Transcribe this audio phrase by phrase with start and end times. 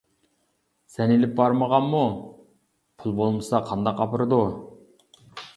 [0.93, 4.41] -سەن ئېلىپ بارمىغانمۇ؟ -پۇل بولمىسا قانداق ئاپىرىدۇ؟!